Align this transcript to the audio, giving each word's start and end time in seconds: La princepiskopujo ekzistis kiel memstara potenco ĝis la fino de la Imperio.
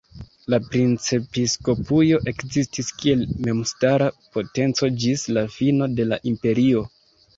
La 0.51 0.57
princepiskopujo 0.67 2.17
ekzistis 2.31 2.89
kiel 3.01 3.21
memstara 3.49 4.09
potenco 4.37 4.91
ĝis 5.05 5.27
la 5.39 5.45
fino 5.59 5.91
de 6.01 6.09
la 6.13 6.19
Imperio. 6.33 6.83